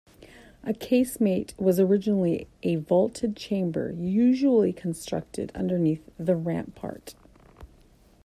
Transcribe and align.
A 0.63 0.73
casemate 0.73 1.53
was 1.59 1.79
originally 1.79 2.47
a 2.63 2.77
vaulted 2.77 3.35
chamber 3.35 3.91
usually 3.95 4.73
constructed 4.73 5.51
underneath 5.53 6.09
the 6.17 6.35
rampart. 6.35 7.13